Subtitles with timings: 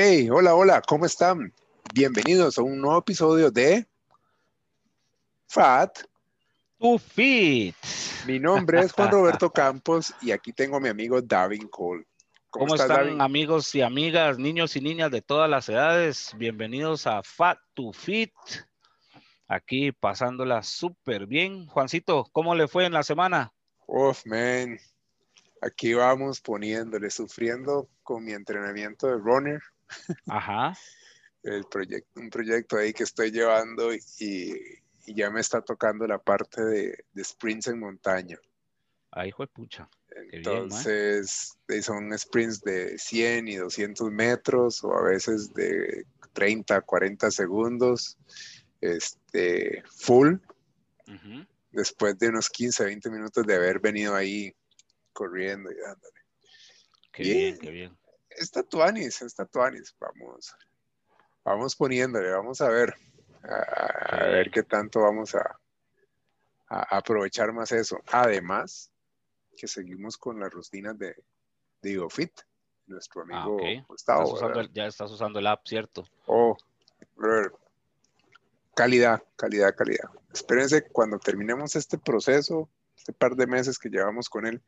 [0.00, 1.52] Hey, hola, hola, ¿cómo están?
[1.92, 3.84] Bienvenidos a un nuevo episodio de
[5.48, 5.98] Fat
[6.78, 7.74] to Fit.
[8.24, 12.06] Mi nombre es Juan Roberto Campos y aquí tengo a mi amigo Davin Cole.
[12.48, 16.30] ¿Cómo, están amigos y amigas, niños y niñas de todas las edades?
[16.36, 18.30] Bienvenidos a Fat to Fit.
[19.48, 21.66] Aquí pasándola súper bien.
[21.66, 23.52] Juancito, ¿cómo le fue en la semana?
[23.88, 24.78] Uf, man.
[25.60, 29.60] Aquí vamos poniéndole, sufriendo con mi entrenamiento de runner.
[30.26, 30.76] Ajá.
[31.42, 34.54] El proyecto, un proyecto ahí que estoy llevando y,
[35.06, 38.38] ya me está tocando la parte de, sprints en montaña.
[39.10, 39.88] Ahí fue pucha.
[40.32, 48.18] Entonces, son sprints de 100 y 200 metros o a veces de 30, 40 segundos,
[48.80, 50.34] este, full,
[51.70, 54.54] después de unos 15, 20 minutos de haber venido ahí
[55.12, 56.20] corriendo y dándole.
[57.12, 57.98] Qué bien, qué bien
[58.30, 59.94] está Tuanis, está Tuanis.
[59.98, 60.56] Vamos,
[61.44, 62.94] vamos poniéndole, vamos a ver,
[63.42, 65.58] a, ver qué tanto vamos a,
[66.68, 67.98] aprovechar más eso.
[68.12, 68.90] Además,
[69.56, 71.14] que seguimos con las rutinas de,
[71.82, 72.32] de IgoFit,
[72.86, 74.38] nuestro ah, amigo Gustavo.
[74.72, 76.06] ya estás usando el app, ¿cierto?
[76.26, 76.56] Oh,
[78.74, 80.10] calidad, calidad, calidad.
[80.32, 84.62] Espérense cuando terminemos este proceso, este par de meses que llevamos con él,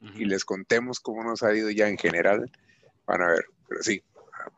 [0.00, 2.52] y les contemos cómo nos ha ido ya en general
[3.08, 4.02] Van a ver, pero sí,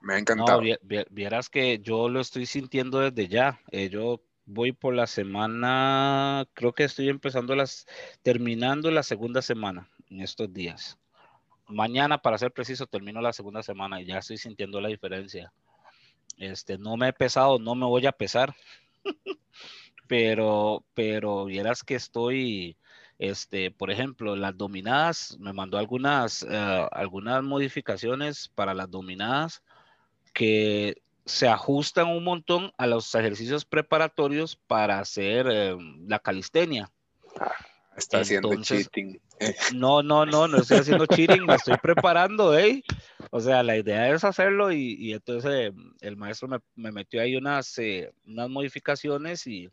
[0.03, 0.61] me ha encantado.
[0.61, 0.77] No,
[1.11, 3.61] vieras que yo lo estoy sintiendo desde ya.
[3.71, 7.87] Eh, yo voy por la semana, creo que estoy empezando las,
[8.23, 10.99] terminando la segunda semana en estos días.
[11.69, 15.53] Mañana, para ser preciso, termino la segunda semana y ya estoy sintiendo la diferencia.
[16.37, 18.57] Este, no me he pesado, no me voy a pesar,
[20.09, 22.77] pero, pero vieras que estoy,
[23.21, 29.63] este, por ejemplo, las dominadas, me mandó algunas, eh, algunas modificaciones para las dominadas
[30.33, 35.77] que se ajustan un montón a los ejercicios preparatorios para hacer eh,
[36.09, 36.91] la calistenia.
[37.39, 37.53] Ah,
[37.95, 39.21] está haciendo cheating.
[39.75, 42.83] No, no, no, no estoy haciendo cheating, me estoy preparando, ¿eh?
[43.31, 47.37] O sea, la idea es hacerlo y, entonces eh, el maestro me, me, metió ahí
[47.37, 47.75] unas,
[48.27, 49.71] unas modificaciones y,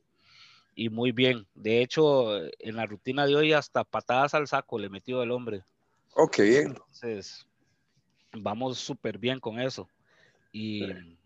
[0.78, 1.48] y muy bien.
[1.56, 5.64] De hecho, en la rutina de hoy hasta patadas al saco le metió el hombre.
[6.14, 6.38] Ok.
[6.38, 7.48] Entonces,
[8.32, 9.90] vamos súper bien con eso.
[10.52, 10.86] Y,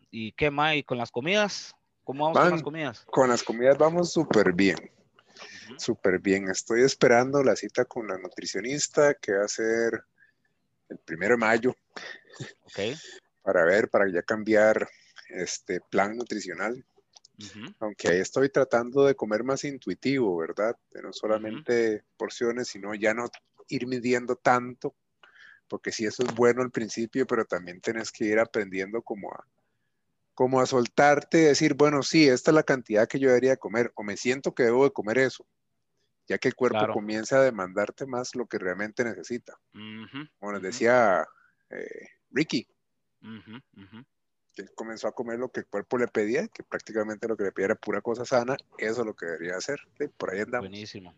[0.10, 1.76] y, qué más, y con las comidas,
[2.06, 3.06] ¿cómo vamos con las comidas?
[3.08, 4.78] Con las comidas vamos súper bien.
[5.78, 6.48] Súper bien.
[6.50, 10.02] Estoy esperando la cita con la nutricionista que va a ser
[10.88, 11.76] el primero de mayo.
[12.64, 12.80] Ok.
[13.44, 14.88] para ver, para ya cambiar
[15.28, 16.86] este plan nutricional
[17.80, 20.78] aunque ahí estoy tratando de comer más intuitivo, ¿verdad?
[20.92, 23.30] De no solamente porciones, sino ya no
[23.68, 24.96] ir midiendo tanto,
[25.68, 29.46] porque sí eso es bueno al principio, pero también tenés que ir aprendiendo como a,
[30.34, 33.92] como a soltarte y decir, bueno, sí, esta es la cantidad que yo debería comer,
[33.96, 35.46] o me siento que debo de comer eso,
[36.28, 39.58] ya que el cuerpo comienza a demandarte más lo que realmente necesita.
[40.40, 41.26] Como les decía
[41.70, 42.68] eh, Ricky,
[44.56, 47.52] que comenzó a comer lo que el cuerpo le pedía, que prácticamente lo que le
[47.52, 49.80] pedía era pura cosa sana, eso es lo que debería hacer.
[50.18, 50.70] Por ahí andamos.
[50.70, 51.14] Buenísimo,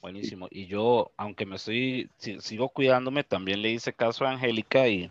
[0.00, 0.48] buenísimo.
[0.50, 5.10] Y yo, aunque me estoy, sigo cuidándome, también le hice caso a Angélica y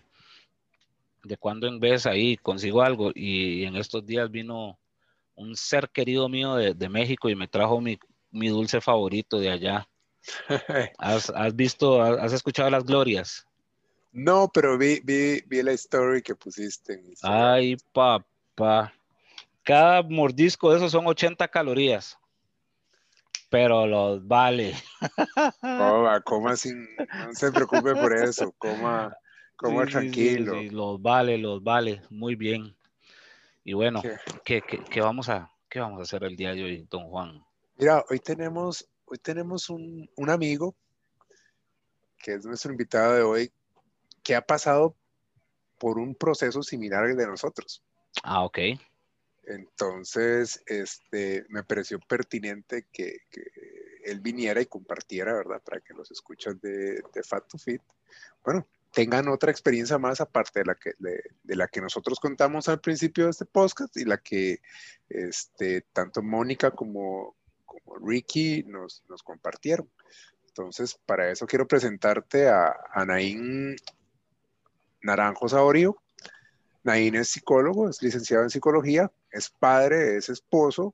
[1.24, 3.12] de cuando en vez ahí consigo algo.
[3.14, 4.78] Y, en estos días vino
[5.36, 7.98] un ser querido mío de, México y me trajo mi,
[8.32, 9.88] dulce favorito de allá.
[10.98, 13.46] ¿Has, has visto, has escuchado las glorias?
[14.16, 17.04] No, pero vi, vi, vi la story que pusiste.
[17.22, 18.94] Ay, papá.
[19.62, 22.18] Cada mordisco de esos son 80 calorías.
[23.50, 24.74] Pero los vale.
[25.60, 29.14] Coma, coma sin, no se preocupe por eso, coma,
[29.58, 30.62] coma tranquilo.
[30.62, 32.74] Sí, los vale, los vale, muy bien.
[33.66, 34.02] Y bueno,
[34.46, 34.64] ¿qué,
[35.02, 37.46] vamos a, ¿qué vamos a hacer el día de hoy, don Juan?
[37.78, 40.74] Mira, hoy tenemos, hoy tenemos un, un amigo
[42.18, 43.52] que es nuestro invitado de hoy,
[44.26, 44.98] que ha pasado
[45.78, 47.84] por un proceso similar al de nosotros.
[48.24, 48.58] Ah, ok.
[49.46, 53.20] Entonces, este, me pareció pertinente que,
[54.04, 55.62] él viniera y compartiera, ¿verdad?
[55.64, 57.82] Para que los escuchas de, Fat to Fit,
[58.44, 62.82] bueno, tengan otra experiencia más aparte de la que, de, la que nosotros contamos al
[62.82, 64.60] principio de este podcast y la que
[65.10, 67.36] este, tanto Mónica como,
[67.66, 69.90] como Ricky nos, nos compartieron.
[70.48, 73.76] Entonces, para eso quiero presentarte a Anaín
[75.06, 75.96] Naranjo Saborío.
[76.84, 80.94] Naín es psicólogo, es licenciado en psicología, es padre, es esposo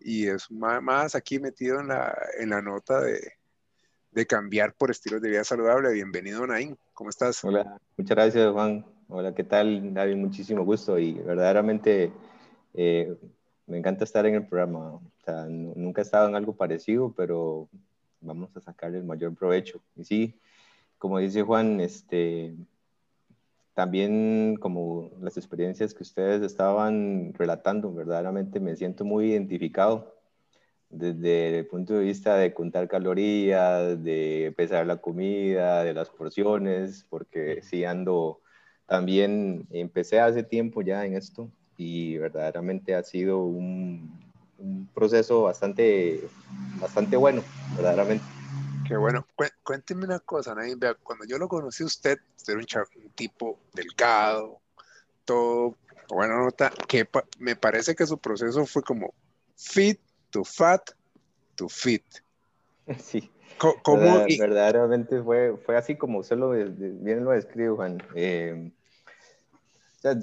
[0.00, 5.30] y es más aquí metido en la, en la nota de, cambiar por estilos de
[5.30, 5.92] vida saludable.
[5.92, 6.76] Bienvenido, Naín.
[6.92, 7.42] ¿Cómo estás?
[7.44, 8.84] Hola, muchas gracias, Juan.
[9.08, 10.16] Hola, ¿qué tal, David?
[10.16, 12.12] Muchísimo gusto y verdaderamente
[12.74, 13.14] eh,
[13.66, 15.00] me encanta estar en el programa.
[15.48, 17.68] Nunca he estado en algo parecido, pero
[18.20, 19.80] vamos a sacarle el mayor provecho.
[19.96, 20.40] Y sí,
[20.98, 22.54] como dice Juan, este,
[23.74, 30.14] también como las experiencias que ustedes estaban relatando, verdaderamente me siento muy identificado
[30.90, 37.06] desde el punto de vista de contar calorías, de pesar la comida, de las porciones,
[37.08, 38.40] porque sí ando,
[38.86, 44.20] también empecé hace tiempo ya en esto y verdaderamente ha sido un,
[44.58, 46.20] un proceso bastante,
[46.78, 47.42] bastante bueno,
[47.74, 48.24] verdaderamente.
[48.86, 49.21] Qué bueno.
[49.62, 50.94] Cuénteme una cosa, Nadine.
[51.02, 54.60] Cuando yo lo conocí a usted, usted era un, tipo delgado,
[55.24, 55.76] todo,
[56.08, 57.08] bueno, nota, que
[57.38, 59.14] me parece que su proceso fue como
[59.56, 60.00] fit
[60.30, 60.90] to fat
[61.54, 62.04] to fit.
[62.98, 63.30] Sí.
[63.58, 68.02] ¿Cómo, verdaderamente fue, fue así como usted lo, bien lo describe, Juan.
[68.16, 68.72] Eh,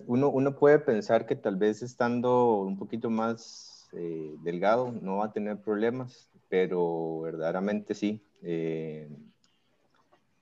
[0.07, 5.27] uno, uno puede pensar que tal vez estando un poquito más eh, delgado no va
[5.27, 8.21] a tener problemas, pero verdaderamente sí.
[8.43, 9.09] Eh,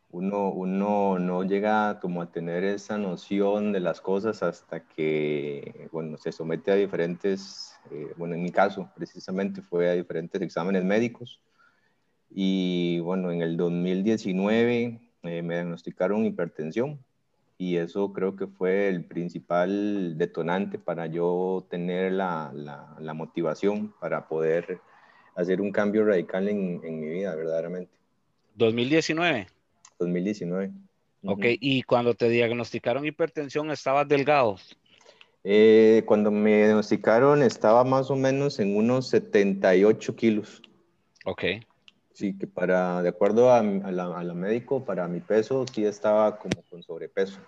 [0.10, 6.18] uno, uno no llega como a tener esa noción de las cosas hasta que, bueno,
[6.18, 11.42] se somete a diferentes, eh, bueno, en mi caso precisamente fue a diferentes exámenes médicos.
[12.30, 17.00] Y bueno, en el 2019 me diagnosticaron hipertensión
[17.58, 24.28] y eso creo que fue el principal detonante para yo tener la, la, motivación para
[24.28, 24.80] poder
[25.38, 27.92] hacer un cambio radical en, en, mi vida, verdaderamente.
[28.56, 29.48] 2019.
[30.00, 30.72] 2019.
[31.24, 34.56] Ok, y cuando te diagnosticaron hipertensión, ¿estabas delgado?
[35.44, 40.62] Eh, cuando me diagnosticaron estaba más o menos en unos 78 kilos.
[41.26, 41.44] Ok.
[42.14, 45.86] Sí, que para, de acuerdo a, a, la, a, la, médico, para mi peso sí
[45.86, 47.40] estaba como con sobrepeso.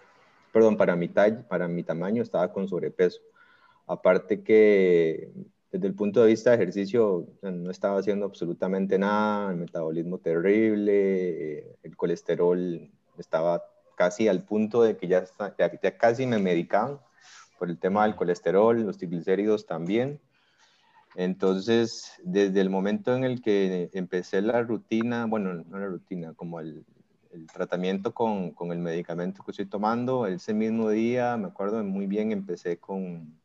[0.54, 3.20] Perdón, para mi, talla, para mi tamaño estaba con sobrepeso.
[3.88, 5.32] Aparte que
[5.72, 11.60] desde el punto de vista de ejercicio no estaba haciendo absolutamente nada, el metabolismo terrible,
[11.60, 13.64] eh, el colesterol estaba
[13.96, 15.26] casi al punto de que ya,
[15.58, 17.00] ya, ya casi me medicaban
[17.60, 20.20] por el tema del colesterol, los triglicéridos también.
[21.16, 26.60] Entonces, desde el momento en el que empecé la rutina, bueno, no la rutina, como
[26.60, 26.86] el,
[27.54, 32.32] tratamiento con, con, el medicamento que estoy tomando, ese mismo día, me acuerdo muy bien,
[32.32, 33.40] empecé con,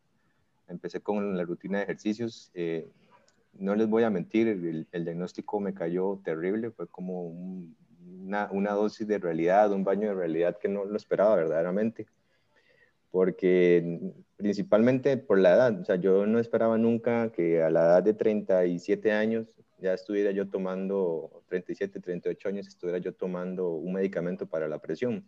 [0.69, 2.51] empecé con la rutina de ejercicios.
[2.55, 2.89] Eh,
[3.55, 8.73] no les voy a mentir, el, el, diagnóstico me cayó terrible, fue como una, una
[8.73, 12.07] dosis de realidad, un baño de realidad que no lo esperaba verdaderamente
[13.15, 18.03] porque principalmente por la edad, o sea, yo no esperaba nunca que a la edad
[18.03, 24.47] de 37 años ya estuviera yo tomando, 37, 38 años, estuviera yo tomando un medicamento
[24.47, 25.25] para la presión.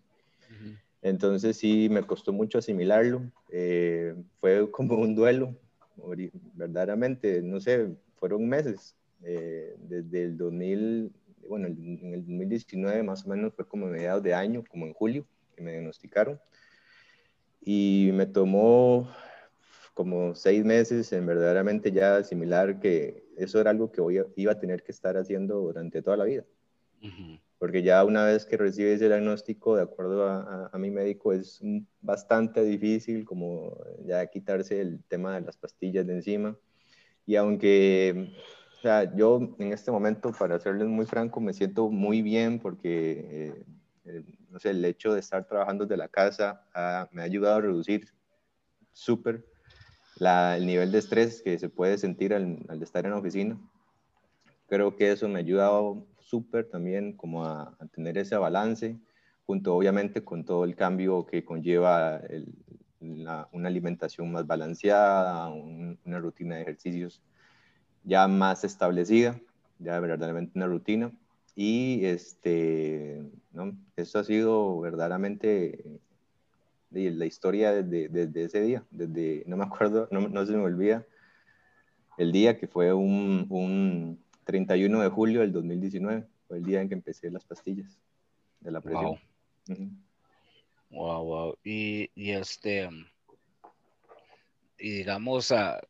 [1.07, 5.55] Entonces sí, me costó mucho asimilarlo, eh, fue como un duelo,
[6.55, 11.13] verdaderamente, no sé, fueron meses, eh, desde el 2000,
[11.49, 15.25] bueno, en el 2019 más o menos fue como mediados de año, como en julio,
[15.55, 16.41] que me diagnosticaron
[17.61, 19.09] y me tomó
[19.95, 24.59] como seis meses en verdaderamente ya asimilar que eso era algo que hoy iba a
[24.59, 26.45] tener que estar haciendo durante toda la vida.
[27.59, 31.61] Porque ya una vez que recibes el diagnóstico, de acuerdo a, a, mi médico, es
[32.03, 36.57] bastante difícil como ya quitarse el tema de las pastillas de encima.
[37.25, 38.35] Y aunque,
[38.79, 43.27] o sea, yo en este momento, para serles muy franco, me siento muy bien porque
[43.31, 43.65] eh,
[44.07, 46.63] eh, no sé, el hecho de estar trabajando desde la casa
[47.13, 48.09] me ha ayudado a reducir
[48.93, 49.45] súper
[50.21, 53.61] el nivel de estrés que se puede sentir al, estar en la oficina.
[54.69, 58.99] Creo que eso me ha ayudado súper también como a, tener ese balance,
[59.47, 62.21] junto obviamente con todo el cambio que conlleva
[63.01, 67.23] una alimentación más balanceada, una rutina de ejercicios
[68.03, 69.41] ya más establecida,
[69.79, 71.13] ya verdaderamente una rutina
[71.55, 73.77] y este, ¿no?
[73.97, 75.85] Esto ha sido verdaderamente
[76.91, 81.07] la historia desde, desde, ese día, desde, no me acuerdo, no, no, se me olvida,
[82.19, 86.95] el día que fue un 31 de julio del 2019, fue el día en que
[86.95, 87.99] empecé las pastillas
[88.61, 89.19] de la presión.
[90.91, 91.59] Wow, wow.
[91.65, 92.89] Y, y este,
[94.79, 95.81] y digamos, a,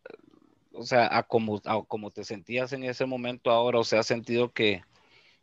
[0.72, 4.06] o sea, a como, a como te sentías en ese momento ahora, o sea, has
[4.06, 4.82] sentido que,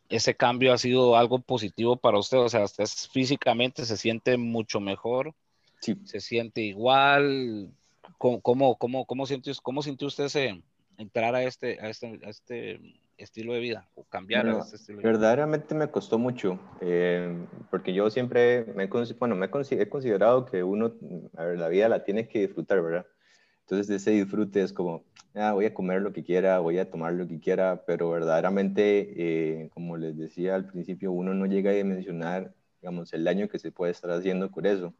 [0.08, 2.38] ese cambio ha sido algo positivo para usted?
[2.38, 5.34] O sea, usted físicamente se siente mucho mejor,
[5.80, 5.96] sí.
[6.04, 7.72] se siente igual.
[8.18, 10.62] ¿Cómo, cómo, cómo, cómo, sintió, cómo sintió usted ese,
[10.98, 12.80] entrar a este, a este, a este
[13.16, 15.12] estilo de vida o cambiar este estilo de vida?
[15.12, 17.34] Verdaderamente me costó mucho, eh,
[17.70, 20.94] porque yo siempre me, bueno, me he considerado que uno
[21.34, 23.06] la vida la tiene que disfrutar, ¿verdad?
[23.60, 25.04] Entonces ese disfrute es como,
[25.34, 29.14] ah, voy a comer lo que quiera, voy a tomar lo que quiera, pero verdaderamente,
[29.16, 32.52] eh, como les decía al principio, uno no llega a dimensionar,
[32.82, 34.92] digamos, el daño que se puede estar haciendo con eso.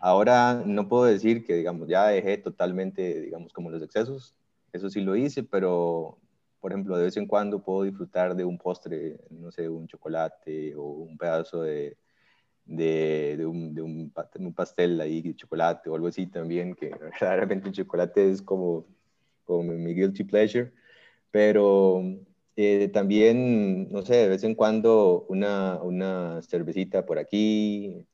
[0.00, 4.34] Ahora no puedo decir que, digamos, ya dejé totalmente, digamos, como los excesos,
[4.72, 6.18] eso sí lo hice, pero,
[6.64, 10.74] por ejemplo, de vez en cuando puedo disfrutar de un postre, no sé, un chocolate
[10.74, 11.98] o un pedazo de,
[12.64, 14.10] de, de, un, de, un,
[14.54, 16.90] pastel ahí de chocolate o algo así también, que
[17.20, 18.86] realmente el chocolate es como,
[19.44, 20.72] como mi guilty pleasure,
[21.30, 22.02] pero
[22.56, 28.06] eh, también, no sé, de vez en cuando una, una cervecita por aquí,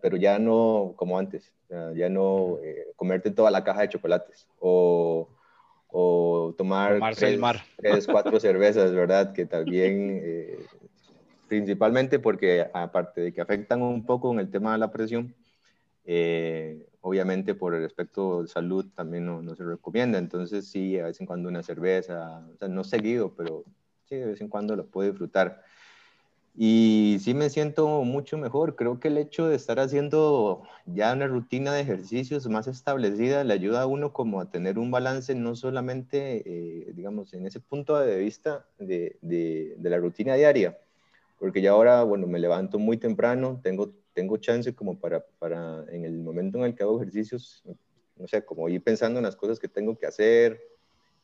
[0.00, 1.52] pero ya no como antes,
[1.94, 5.28] ya no eh, comerte toda la caja de chocolates o,
[5.92, 7.38] o tomar tres,
[7.76, 9.32] tres, cuatro cervezas, ¿verdad?
[9.32, 10.66] Que también, eh,
[11.46, 15.34] principalmente porque aparte de que afectan un poco en el tema de la presión,
[16.04, 20.18] eh, obviamente por el aspecto de salud también no, no, se recomienda.
[20.18, 23.64] Entonces sí, a vez en cuando una cerveza, o sea, no seguido, pero
[24.08, 25.62] sí, de vez en cuando lo puedo disfrutar.
[26.54, 28.76] Y sí me siento mucho mejor.
[28.76, 33.54] Creo que el hecho de estar haciendo ya una rutina de ejercicios más establecida le
[33.54, 37.98] ayuda a uno como a tener un balance no solamente, eh, digamos, en ese punto
[37.98, 40.78] de vista de, de, la rutina diaria,
[41.38, 46.04] porque ya ahora, bueno, me levanto muy temprano, tengo, tengo chance como para, para, en
[46.04, 47.62] el momento en el que hago ejercicios,
[48.16, 50.60] no sé, como ir pensando en las cosas que tengo que hacer.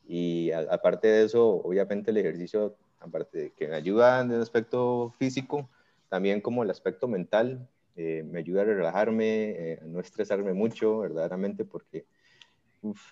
[0.09, 5.15] Y aparte de eso, obviamente el ejercicio aparte de que me ayuda en el aspecto
[5.19, 5.69] físico,
[6.09, 10.99] también como el aspecto mental, eh, me ayuda a relajarme, eh, a no estresarme mucho,
[11.01, 12.07] verdaderamente, porque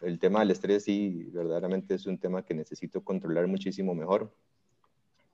[0.02, 4.32] el tema del estrés sí, verdaderamente es un tema que necesito controlar muchísimo mejor.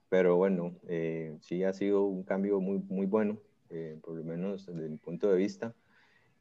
[0.09, 3.38] Pero bueno, eh, sí ha sido un cambio muy, muy bueno,
[4.02, 5.75] por lo menos desde mi punto de vista.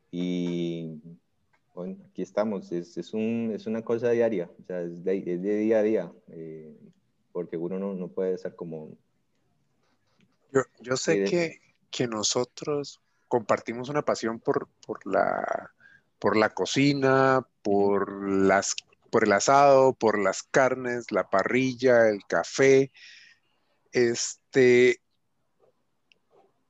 [0.10, 1.02] Y
[1.74, 5.42] bueno, aquí estamos, es, es, un, es una cosa diaria, o sea, es de, es
[5.42, 6.12] de día a día
[7.32, 8.98] porque uno no, no puede ser como...
[10.52, 15.72] Yo, yo sé que, que, nosotros compartimos una pasión por, por, la,
[16.20, 18.76] por la cocina, por, las,
[19.10, 22.92] por el asado, por las carnes, la parrilla, el café.
[23.94, 25.02] Este,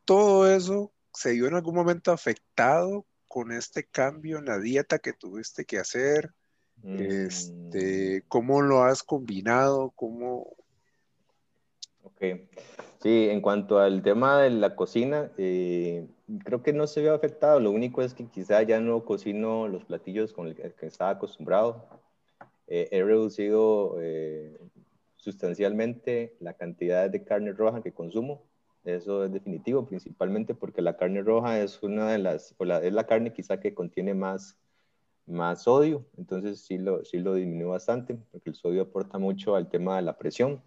[0.06, 5.14] todo eso se dio en algún momento afectado con este cambio en la dieta que
[5.14, 6.34] tuviste que hacer.
[6.84, 8.24] Este.
[8.28, 9.92] ¿Cómo lo has combinado?
[9.96, 10.56] ¿Cómo?
[12.04, 12.22] Ok.
[13.00, 16.08] Sí, en cuanto al tema de la cocina, eh,
[16.44, 17.60] creo que no se ve afectado.
[17.60, 21.88] Lo único es que quizá ya no cocino los platillos con los que estaba acostumbrado.
[22.68, 24.56] Eh, he reducido eh,
[25.16, 28.44] sustancialmente la cantidad de carne roja que consumo.
[28.84, 33.34] Eso es definitivo, principalmente porque la carne roja es una de las, es la carne
[33.34, 34.58] quizá que contiene más
[35.32, 39.70] más sodio, entonces sí lo, sí lo disminuyó bastante, porque el sodio aporta mucho al
[39.70, 40.62] tema de la presión.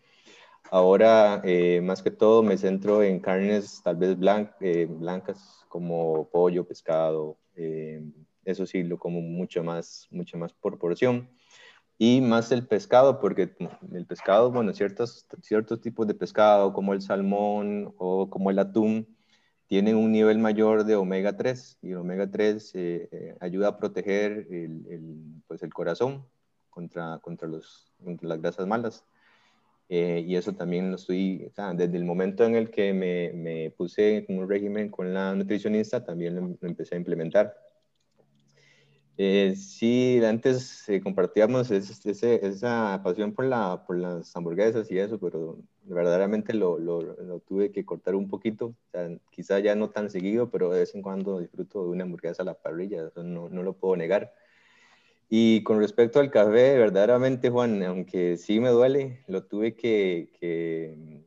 [0.70, 4.16] Ahora, eh, más que todo, me centro en carnes tal vez
[4.60, 8.02] eh, blancas como pollo, pescado, eh,
[8.44, 11.30] eso sí, lo como mucho más, mucho más por porción.
[11.96, 13.54] Y más el pescado, porque
[13.92, 19.06] el pescado, bueno, ciertos, ciertos tipos de pescado, como el salmón o como el atún,
[19.66, 23.78] tienen un nivel mayor de omega 3 y el omega 3 eh, eh, ayuda a
[23.78, 26.24] proteger el, pues el corazón
[26.70, 29.04] contra, contra, los, las grasas malas.
[29.88, 34.24] Eh, y eso también lo estoy, desde el momento en el que me, me puse
[34.28, 37.54] en un régimen con la nutricionista, también lo empecé a implementar.
[39.16, 45.58] Eh, sí, antes eh, compartíamos esa pasión por, la, por las hamburguesas y eso, pero
[45.84, 48.66] verdaderamente lo, lo, tuve que cortar un poquito.
[48.66, 52.04] O sea, quizá ya no tan seguido, pero de vez en cuando disfruto de una
[52.04, 54.34] hamburguesa a la parrilla, no, no, lo puedo negar.
[55.28, 61.22] Y con respecto al café, verdaderamente, Juan, aunque sí me duele, lo tuve que, que,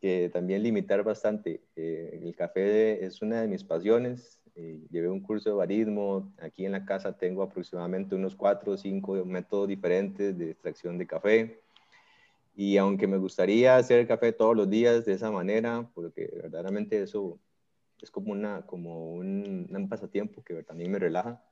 [0.00, 1.62] que también limitar bastante.
[1.76, 6.32] Eh, el café es una de mis pasiones, eh, llevé un curso de barismo.
[6.38, 11.06] Aquí en la casa tengo aproximadamente unos cuatro o cinco métodos diferentes de extracción de
[11.06, 11.63] café.
[12.56, 17.40] Y aunque me gustaría hacer café todos los días de esa manera, porque verdaderamente eso
[18.00, 21.42] es como, una, como un, un pasatiempo que también me relaja,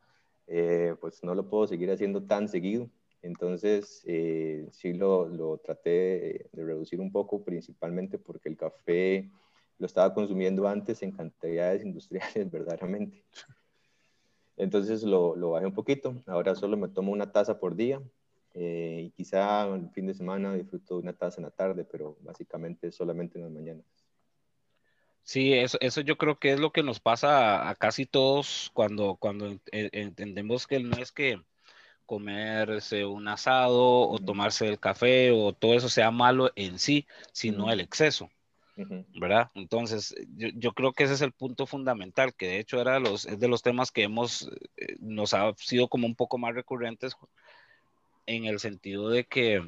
[0.47, 2.88] eh, pues no lo puedo seguir haciendo tan seguido.
[3.23, 9.30] Entonces, eh, sí lo, lo, traté de reducir un poco, principalmente porque el café
[9.78, 13.25] lo estaba consumiendo antes en cantidades industriales, verdaderamente.
[14.56, 18.00] Entonces lo, lo, bajé un poquito, ahora solo me tomo una taza por día
[18.54, 22.92] eh, y quizá el fin de semana disfruto una taza en la tarde, pero básicamente
[22.92, 23.87] solamente en las mañanas.
[25.23, 29.16] Sí, eso, eso yo creo que es lo que nos pasa a, casi todos cuando,
[29.16, 31.40] cuando entendemos que no es que
[32.06, 37.71] comerse un asado o tomarse el café o todo eso sea malo en sí, sino
[37.71, 38.28] el exceso.
[39.14, 39.50] ¿verdad?
[39.54, 43.38] Entonces, yo, creo que ese es el punto fundamental, que de hecho era los, es
[43.38, 47.14] de los temas que hemos, eh, nos ha sido como un poco más recurrentes
[48.26, 49.62] en el sentido de que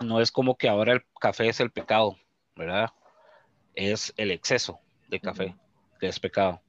[0.00, 2.16] no es como que ahora el café es el pecado,
[2.56, 2.90] ¿verdad?
[3.74, 5.54] Es el exceso de café,
[5.98, 6.60] que es pecado.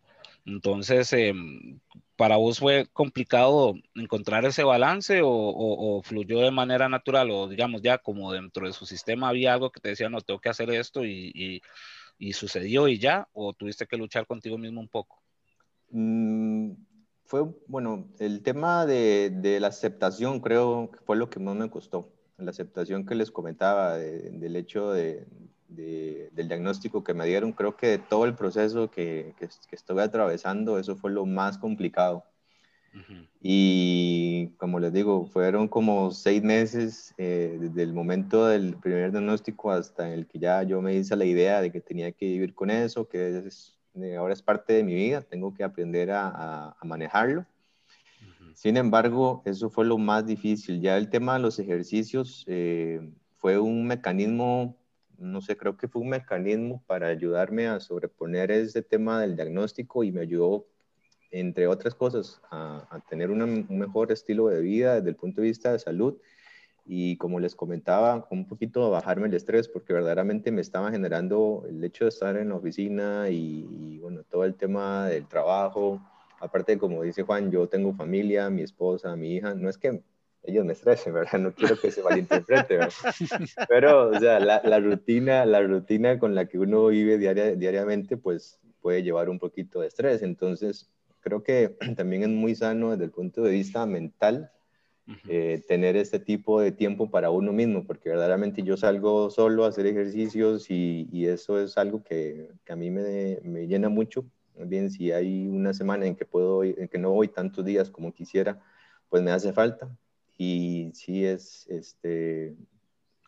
[0.46, 1.80] Entonces, em,
[2.16, 8.00] ¿para vos fue complicado encontrar ese balance o, fluyó de manera natural o digamos ya
[8.00, 11.06] como dentro de su sistema había algo que te decía, no, tengo que hacer esto
[11.06, 11.62] y,
[12.34, 15.22] sucedió y ya o tuviste que luchar contigo mismo un poco?
[15.90, 16.74] Mm,
[17.32, 22.12] fue, bueno, el tema de, la aceptación creo que fue lo que más me costó.
[22.38, 25.26] La aceptación que les comentaba del hecho de,
[25.70, 30.78] del diagnóstico que me dieron, creo que de todo el proceso que, que, estuve atravesando,
[30.78, 32.26] eso fue lo más complicado.
[33.40, 39.72] Y como les digo, fueron como seis meses eh, desde el momento del primer diagnóstico
[39.72, 42.70] hasta el que ya yo me hice la idea de que tenía que vivir con
[42.70, 43.81] eso, que es,
[44.18, 47.46] ahora es parte de mi vida, tengo que aprender a, a, manejarlo.
[48.54, 50.82] Sin embargo, eso fue lo más difícil.
[50.82, 53.00] Ya el tema de los ejercicios eh,
[53.38, 54.78] fue un mecanismo
[55.22, 60.04] no sé, creo que fue un mecanismo para ayudarme a sobreponer ese tema del diagnóstico
[60.04, 60.66] y me ayudó,
[61.30, 65.72] entre otras cosas, a, tener un mejor estilo de vida desde el punto de vista
[65.72, 66.18] de salud
[66.94, 71.64] y como les comentaba, un poquito a bajarme el estrés porque verdaderamente me estaba generando
[71.70, 76.02] el hecho de estar en la oficina y, bueno, todo el tema del trabajo.
[76.42, 80.04] Aparte, como dice Juan, yo tengo familia, mi esposa, mi hija, no es que
[80.44, 81.40] ellos me estresen, ¿verdad?
[81.40, 82.92] No quiero que se malinterprete, ¿verdad?
[83.70, 88.18] Pero, o sea, la, la, rutina, la rutina con la que uno vive diaria, diariamente,
[88.18, 90.24] pues puede llevar un poquito de estrés.
[90.24, 94.52] Entonces, creo que también es muy sano desde el punto de vista mental
[95.28, 99.70] eh, tener este tipo de tiempo para uno mismo, porque verdaderamente yo salgo solo a
[99.70, 104.26] hacer ejercicios y, y eso es algo que, que a mí me, me, llena mucho.
[104.56, 108.14] Bien, si hay una semana en que, puedo, en que no voy tantos días como
[108.14, 108.62] quisiera,
[109.10, 109.90] pues me hace falta.
[110.38, 112.56] Y sí es, este,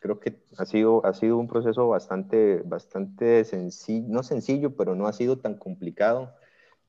[0.00, 5.06] creo que ha sido, ha sido un proceso bastante, bastante sencillo, no sencillo, pero no
[5.06, 6.34] ha sido tan complicado.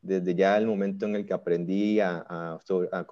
[0.02, 2.60] Desde ya el momento en el que aprendí a, a,
[2.92, 3.06] a,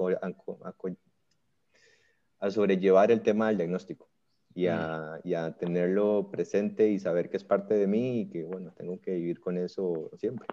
[2.51, 4.07] sobrellevar el tema del diagnóstico
[4.55, 8.43] y a, y a, tenerlo presente y saber que es parte de mí y que,
[8.43, 10.47] bueno, tengo que vivir con eso siempre.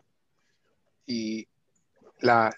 [1.06, 1.46] Y
[2.20, 2.54] la,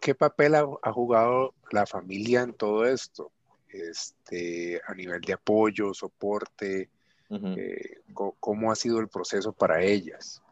[0.00, 3.30] ¿qué papel ha, jugado la familia en todo esto?
[3.68, 6.88] Este, a nivel de apoyo, soporte,
[7.30, 10.42] eh, ¿cómo ha sido el proceso para ellas?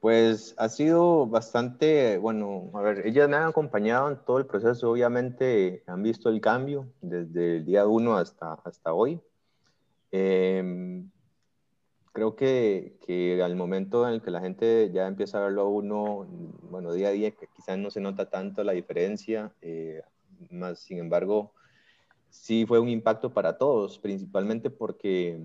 [0.00, 4.90] Pues ha sido bastante, bueno, a ver, ellas me han acompañado en todo el proceso,
[4.90, 9.20] obviamente han visto el cambio desde el día uno hasta, hasta hoy.
[10.10, 11.10] Em,
[12.12, 16.26] creo que, que, al momento en el que la gente ya empieza a verlo uno,
[16.70, 20.00] bueno, día a día, quizás no se nota tanto la diferencia, eh,
[20.50, 21.52] más sin embargo,
[22.30, 25.38] sí fue un impacto para todos, principalmente porque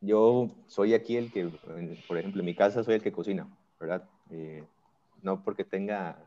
[0.00, 1.50] yo soy aquí el que,
[2.06, 3.48] por ejemplo, en mi casa soy el que cocina,
[4.30, 4.64] Eh,
[5.22, 6.18] no porque tenga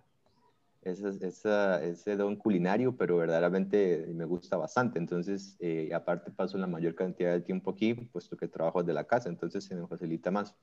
[0.81, 4.99] esa, ese don culinario, pero verdaderamente me gusta bastante.
[4.99, 9.05] Entonces, eh, aparte paso la mayor cantidad de tiempo aquí, puesto que trabajo desde la
[9.05, 10.55] casa, entonces se me facilita más.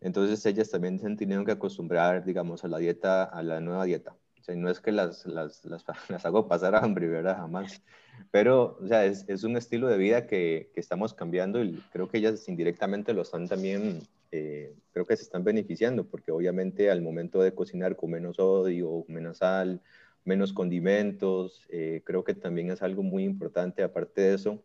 [0.00, 3.84] Entonces, ellas también se han tenido que acostumbrar, digamos, a la dieta, a la nueva
[3.84, 4.14] dieta.
[4.48, 7.36] No es que las, las, las, las hago pasar hambre, ¿verdad?
[7.38, 7.82] Jamás.
[8.30, 12.08] Pero, o sea, es, es un estilo de vida que, que, estamos cambiando y creo
[12.08, 17.02] que ellas indirectamente lo están también, eh, creo que se están beneficiando, porque obviamente al
[17.02, 19.82] momento de cocinar con menos odio, menos sal,
[20.24, 23.82] menos condimentos, eh, creo que también es algo muy importante.
[23.82, 24.64] Aparte de eso,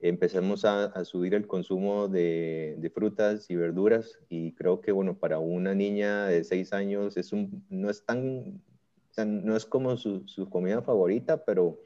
[0.00, 5.18] empezamos a, a subir el consumo de, de, frutas y verduras y creo que, bueno,
[5.18, 8.62] para una niña de seis años es un, no es tan
[9.24, 11.78] no es como su, su, comida favorita, pero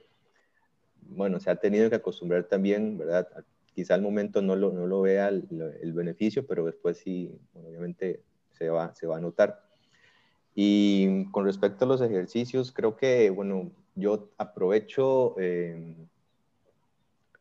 [1.02, 3.28] bueno, se ha tenido que acostumbrar también, ¿verdad?
[3.74, 5.46] Quizá al momento no lo, no lo vea el,
[5.82, 9.62] el, beneficio, pero después sí, obviamente se va, se va a notar.
[10.54, 15.94] Y con respecto a los ejercicios, creo que, bueno, yo aprovecho eh,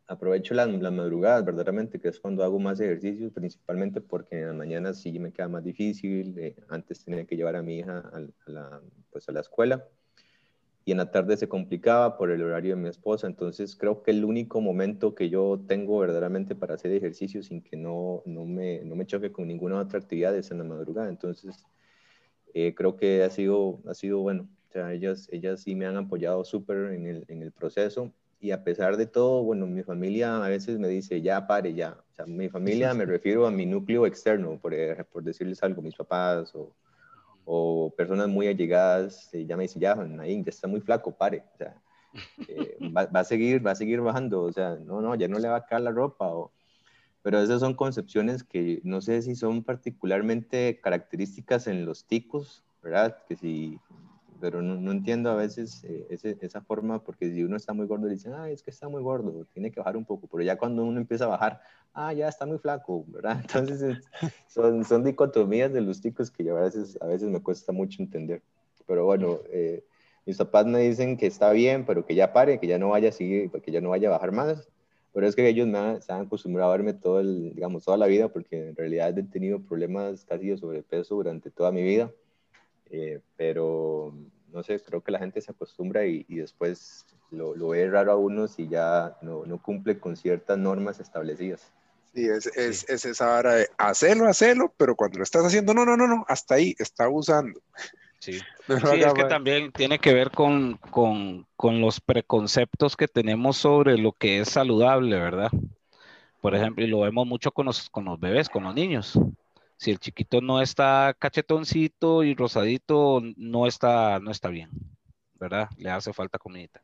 [0.07, 4.93] aprovecho las, madrugadas, verdaderamente, que es cuando hago más ejercicios, principalmente porque en la mañana
[4.93, 6.37] sí me queda más difícil.
[6.39, 9.87] Eh, antes tenía que llevar a mi hija a, la, pues a la escuela.
[10.85, 13.27] y en la tarde se complicaba por el horario de mi esposa.
[13.27, 17.75] Entonces creo que el único momento que yo tengo verdaderamente para hacer ejercicio sin que
[17.77, 21.09] no, no, me, no me choque con ninguna otra actividad es en la madrugada.
[21.09, 21.65] Entonces
[22.53, 24.47] eh, creo que ha sido, ha sido bueno.
[24.69, 28.51] O sea, ellas, ellas sí me han apoyado súper en el, en el proceso y
[28.51, 31.97] a pesar de todo, bueno, mi familia a veces me dice, ya pare, ya.
[32.11, 34.73] O sea, mi familia me refiero a mi núcleo externo, por,
[35.07, 36.75] por decirles algo, mis papás o,
[37.49, 41.45] o personas muy allegadas, eh, ya me dicen, ya, ahí ya está muy flaco, pare,
[41.53, 41.81] o sea,
[42.49, 45.47] eh, va, a seguir, va a seguir bajando, o sea, no, no, ya no le
[45.47, 46.51] va a caer la ropa, o,
[47.21, 53.17] pero esas son concepciones que no sé si son particularmente características en los ticos, ¿verdad?
[53.29, 53.79] Que si
[54.39, 57.85] pero no, no entiendo a veces eh, ese, esa forma, porque si uno está muy
[57.87, 60.43] gordo, le dicen, ah, es que está muy gordo, tiene que bajar un poco, pero
[60.43, 61.61] ya cuando uno empieza a bajar,
[61.93, 63.39] ah, ya está muy flaco, ¿verdad?
[63.41, 63.97] Entonces
[64.47, 68.41] son, son dicotomías de los ticos que a veces, a veces me cuesta mucho entender.
[68.85, 69.83] Pero bueno, eh,
[70.25, 73.09] mis papás me dicen que está bien, pero que ya pare, que ya no vaya
[73.09, 74.69] a seguir, que ya no vaya a bajar más.
[75.13, 77.97] Pero es que ellos me han, se han acostumbrado a verme todo el, digamos, toda
[77.97, 82.11] la vida, porque en realidad he tenido problemas casi de sobrepeso durante toda mi vida.
[82.89, 84.13] Eh, pero
[84.51, 88.15] no sé, creo que la gente se acostumbra y, después lo, lo, ve raro a
[88.15, 91.71] uno si ya no, no, cumple con ciertas normas establecidas.
[92.13, 95.85] Sí, es, es, es, esa vara de hacerlo, hacerlo, pero cuando lo estás haciendo, no,
[95.85, 97.59] no, no, no, hasta ahí, está abusando.
[98.19, 98.33] Sí,
[98.67, 103.97] sí es que también tiene que ver con, con, con los preconceptos que tenemos sobre
[103.97, 105.51] lo que es saludable, ¿verdad?
[106.41, 109.19] Por ejemplo, y lo vemos mucho con los, con los bebés, con los niños
[109.77, 114.71] si el chiquito no está cachetoncito y rosadito, no está, no está bien,
[115.35, 115.69] ¿verdad?
[115.77, 116.81] Le hace falta comidita.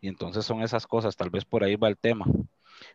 [0.00, 2.24] Y entonces son esas cosas, tal vez por ahí va el tema.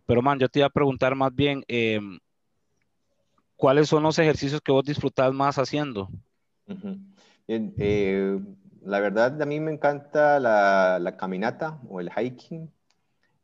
[0.06, 2.20] Pero, man, yo te iba a preguntar más bien, em,
[3.58, 6.10] ¿cuáles son los ejercicios que vos disfrutás más haciendo?
[7.48, 8.40] Eh,
[8.84, 12.72] la verdad, a mí me encanta la, caminata o el hiking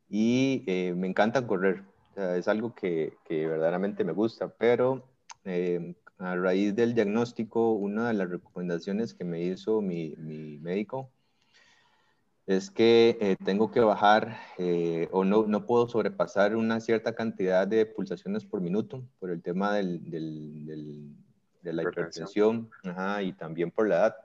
[0.08, 1.84] y eh, me encanta correr.
[2.16, 5.04] es algo que, que verdaderamente me gusta, pero
[5.48, 10.14] eh, a raíz del diagnóstico, una de las recomendaciones que me hizo mi,
[10.60, 11.10] médico
[12.46, 17.66] es que eh, tengo que bajar eh, o no, no, puedo sobrepasar una cierta cantidad
[17.66, 22.70] de pulsaciones por minuto por el tema del, de la hipertensión
[23.22, 24.16] y también por la edad.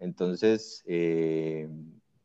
[0.00, 0.82] Entonces,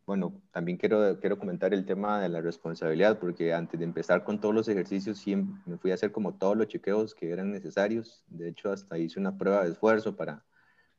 [0.07, 4.39] bueno, también quiero, quiero comentar el tema de la responsabilidad, porque antes de empezar con
[4.39, 8.23] todos los ejercicios, siempre me fui a hacer como todos los chequeos que eran necesarios.
[8.29, 10.45] De hecho, hasta hice una prueba de esfuerzo para,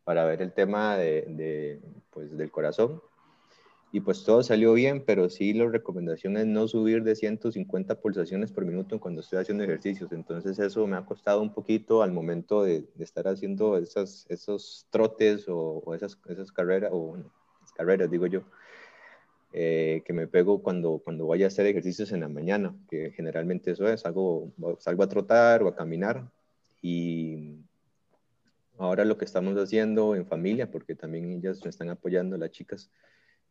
[0.04, 3.00] para ver el tema de, de pues, del corazón.
[3.92, 8.52] Y pues todo salió bien, pero sí la recomendación es no subir de 150 pulsaciones
[8.52, 10.12] por minuto cuando estoy haciendo ejercicios.
[10.12, 14.86] Entonces eso me ha costado un poquito al momento de, de estar haciendo esas, esos
[14.90, 17.32] trotes o, o esas, esas carreras, o bueno,
[17.74, 18.42] carreras digo yo,
[19.52, 23.70] eh, que me pego cuando, cuando vaya a hacer ejercicios en la mañana, que generalmente
[23.70, 26.30] eso es, hago, salgo a trotar o a caminar.
[26.82, 27.56] Y
[28.76, 32.90] ahora lo que estamos haciendo en familia, porque también ellas me están apoyando, las chicas,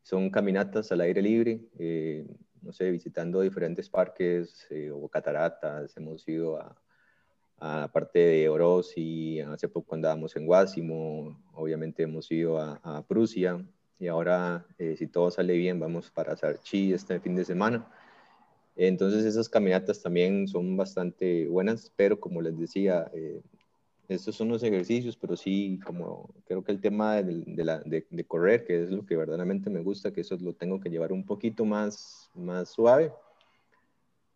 [0.03, 2.25] son caminatas al aire libre, eh,
[2.61, 6.75] no sé, visitando diferentes parques eh, o cataratas, hemos ido a,
[7.57, 12.79] a la parte de Oroz y hace poco andábamos en Guásimo, obviamente hemos ido a,
[12.83, 13.59] a Prusia,
[13.99, 17.87] y ahora, eh, si todo sale bien, vamos para Sarchi este fin de semana.
[18.75, 23.41] Entonces esas caminatas también son bastante buenas, pero como les decía, eh,
[24.07, 28.23] estos son los ejercicios, pero sí, como creo que el tema de, de, la, de,
[28.25, 31.25] correr, que es lo que verdaderamente me gusta, que eso lo tengo que llevar un
[31.25, 33.11] poquito más, más suave,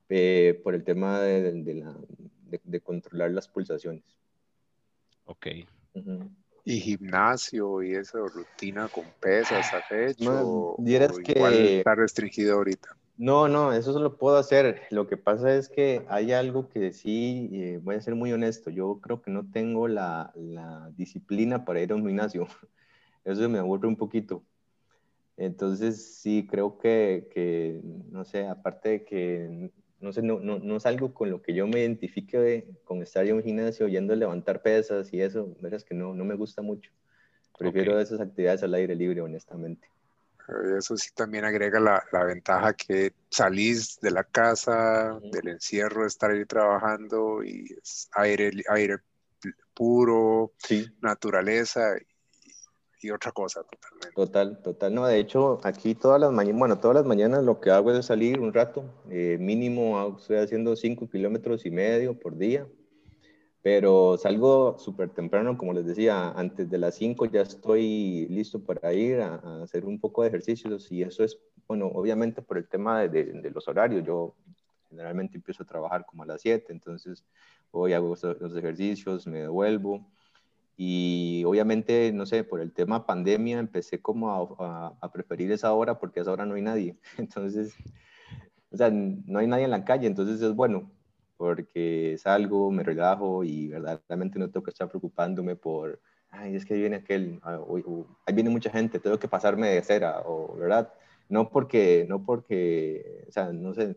[0.10, 1.95] eh, por el tema de, la,
[2.63, 4.04] de, controlar las pulsaciones.
[5.26, 5.47] Ok.
[6.63, 10.78] ¿Y gimnasio y esa rutina con pesas has hecho?
[11.24, 12.89] que está restringido ahorita.
[13.17, 14.82] No, no, eso lo puedo hacer.
[14.89, 18.69] Lo que pasa es que hay algo que sí, eh, voy a ser muy honesto,
[18.69, 22.47] yo creo que no tengo la, la disciplina para ir a un gimnasio.
[23.24, 24.43] Eso me aburre un poquito.
[25.38, 29.71] Entonces, sí, creo que, que, no sé, aparte de que
[30.02, 33.26] no sé, no, no, no, es algo con lo que yo me identifique con estar
[33.26, 36.62] en un gimnasio yendo a levantar pesas y eso, verás que no, no me gusta
[36.62, 36.92] mucho.
[37.58, 39.88] Prefiero esas actividades al aire libre, honestamente.
[40.78, 46.08] Eso sí también agrega la, la ventaja que salís de la casa, del encierro, de
[46.08, 48.98] estar ahí trabajando y es aire, aire
[49.74, 50.54] puro,
[51.02, 51.96] naturaleza
[53.04, 54.12] y otra cosa totalmente.
[54.16, 54.94] Total, total.
[54.94, 58.06] No, de hecho, aquí todas las mañanas, bueno, todas las mañanas lo que hago es
[58.06, 62.68] salir un rato, eh, mínimo estoy haciendo 5 kilómetros y medio por día.
[63.64, 68.92] pero salgo súper temprano, como les decía, antes de las 5 ya estoy listo para
[68.92, 71.38] ir a, hacer un poco de ejercicios y eso es,
[71.68, 74.34] bueno, obviamente por el tema de, de, los horarios, yo
[74.90, 77.24] generalmente empiezo a trabajar como a las 7, entonces
[77.72, 80.08] voy, hago los ejercicios, me devuelvo
[80.78, 86.00] y obviamente, no sé, por el tema pandemia empecé como a, a, preferir esa hora
[86.00, 87.76] porque a esa hora no hay nadie, entonces,
[88.72, 90.92] o sea, no hay nadie en la calle, entonces es bueno,
[91.38, 96.76] porque salgo, me relajo y verdaderamente no tengo que estar preocupándome por, ay, es que
[96.76, 97.60] viene aquel, ah,
[98.26, 100.94] ahí viene mucha gente, tengo que pasarme de cera, o, ¿verdad?
[101.30, 103.96] No porque, no porque, o sea, no sé,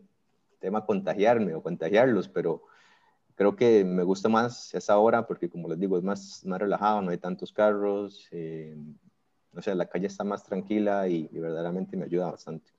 [0.59, 2.63] tema contagiarme o contagiarlos, pero
[3.35, 7.01] creo que me gusta más esa hora porque, como les digo, es más, más relajado,
[7.01, 8.75] no hay tantos carros, eh,
[9.51, 12.71] no sé, la calle está más tranquila y, y verdaderamente me ayuda bastante.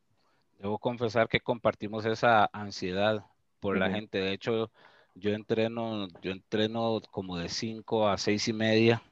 [0.58, 3.24] Debo confesar que compartimos esa ansiedad
[3.60, 4.18] por la gente.
[4.18, 4.70] De hecho,
[5.14, 9.02] yo entreno, yo entreno como de 5 a 6 y media.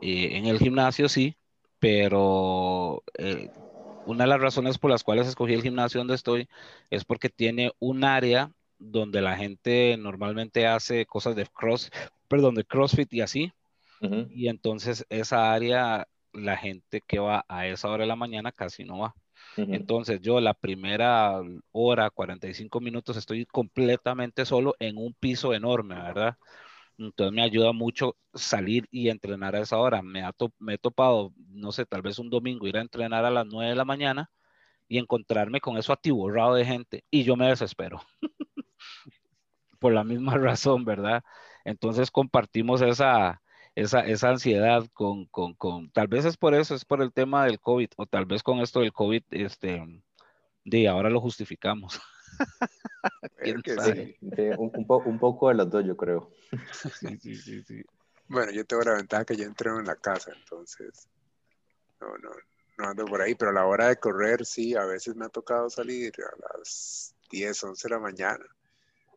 [0.00, 1.36] en el gimnasio sí,
[1.78, 3.50] pero eh,
[4.04, 6.48] una de las razones por las cuales escogí el gimnasio donde estoy
[6.90, 8.52] es porque tiene un área
[8.90, 11.90] donde la gente normalmente hace cosas de cross,
[12.28, 13.52] perdón, de CrossFit y así.
[14.28, 18.84] Y entonces esa área, la gente que va a esa hora de la mañana casi
[18.84, 19.16] no va.
[19.70, 21.40] Entonces yo la primera
[21.72, 26.36] hora, 45 minutos, estoy completamente solo en un piso enorme, ¿verdad?
[26.98, 30.02] Entonces me ayuda mucho salir y entrenar a esa hora.
[30.02, 30.22] Me,
[30.58, 33.70] me he topado, no sé, tal vez un domingo ir a entrenar a las 9
[33.70, 34.30] de la mañana
[34.88, 38.00] y encontrarme con eso atiborrado de gente y yo me desespero.
[39.78, 41.22] Por la misma razón, ¿verdad?
[41.64, 43.42] Entonces compartimos esa,
[43.74, 47.44] esa, esa ansiedad con, con, con, tal vez es por eso, es por el tema
[47.44, 50.02] del COVID, o tal vez con esto del COVID, este,
[50.64, 52.00] de ahora lo justificamos.
[54.58, 56.30] un, un, poco de los dos, yo creo.
[57.00, 57.82] Sí, sí, sí, sí.
[58.28, 61.08] Bueno, yo tengo la ventaja que yo entreno en la casa, entonces
[62.00, 62.30] no, no,
[62.78, 65.28] no ando por ahí, pero a la hora de correr, sí, a veces me ha
[65.28, 68.44] tocado salir a las 10, 11 de la mañana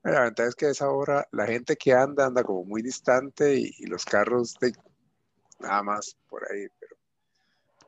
[0.04, 3.56] la ventaja es que a esa hora la gente que anda anda como muy distante
[3.56, 4.58] y, los carros
[5.60, 6.96] nada más por ahí, pero,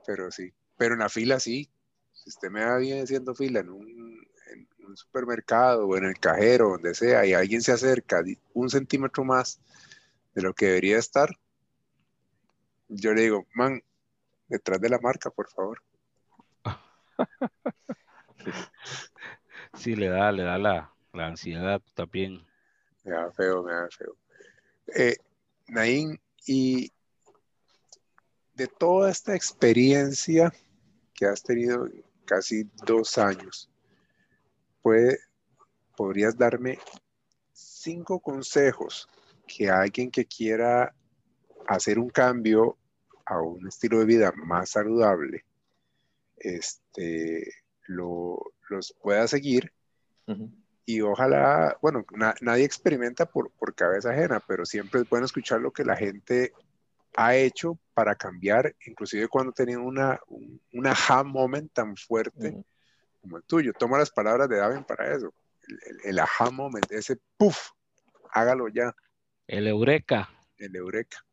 [0.05, 0.53] pero sí.
[0.77, 1.69] Pero en la fila sí.
[2.13, 6.19] Si usted me va bien haciendo fila en un, en un supermercado o en el
[6.19, 8.21] cajero, donde sea, y alguien se acerca
[8.53, 9.59] un centímetro más
[10.35, 11.29] de lo que debería estar,
[12.89, 13.81] yo le digo, man,
[14.47, 15.81] detrás de la marca, por favor.
[19.73, 22.45] Sí, le da, le da la, la ansiedad también.
[23.03, 24.15] Me da feo, me da feo.
[24.95, 25.15] Eh,
[25.67, 26.91] Naín, y
[28.53, 30.51] de toda esta experiencia
[31.13, 31.87] que has tenido
[32.25, 33.69] casi dos años,
[34.81, 35.19] puede,
[35.95, 36.79] podrías darme
[37.53, 39.07] cinco consejos
[39.47, 40.93] que alguien que quiera
[41.67, 42.77] hacer un cambio
[43.25, 45.45] a un estilo de vida más saludable,
[46.37, 47.51] este,
[47.87, 49.71] lo, los pueda seguir
[50.91, 52.05] y ojalá, bueno,
[52.41, 56.51] nadie experimenta por, por cabeza ajena, pero siempre es bueno escuchar lo que la gente
[57.15, 62.63] ha hecho para cambiar, inclusive cuando tenían una, un, aha moment tan fuerte
[63.21, 63.73] como el tuyo.
[63.73, 65.33] Toma las palabras de Daven para eso.
[65.67, 67.69] El, el, aha moment, ese puff,
[68.31, 68.93] hágalo ya.
[69.47, 70.29] El eureka.
[70.57, 71.25] El eureka.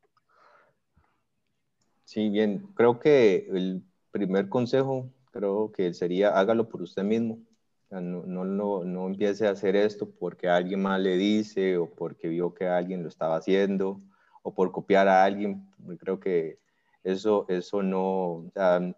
[2.05, 2.69] Sí, bien.
[2.75, 7.48] Creo que el primer consejo, creo que sería hágalo por usted mismo
[7.91, 12.53] no, no, no, empiece a hacer esto porque alguien más le dice o porque vio
[12.55, 13.99] que alguien lo estaba haciendo
[14.43, 15.67] o por copiar a alguien.
[15.99, 16.59] Creo que
[17.05, 18.51] eso, eso no,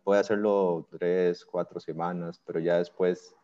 [0.02, 3.34] puede hacerlo tres, cuatro semanas, pero ya después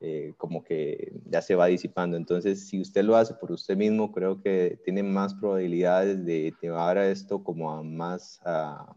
[0.00, 2.16] eh, como que ya se va disipando.
[2.16, 6.98] Entonces, si usted lo hace por usted mismo, creo que tiene más probabilidades de llevar
[6.98, 8.94] a esto como a más, a,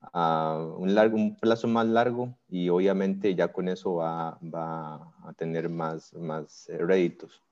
[0.00, 5.32] a un, largo, un plazo más largo y obviamente ya con eso va, va a
[5.36, 7.42] tener más, más eh, réditos.